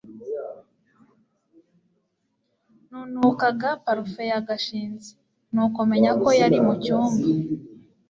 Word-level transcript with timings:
nunukaga 2.89 3.69
parufe 3.83 4.23
ya 4.31 4.39
gashinzi, 4.47 5.11
nuko 5.53 5.79
menya 5.91 6.11
ko 6.21 6.29
yari 6.41 6.57
mucyumba 6.65 7.25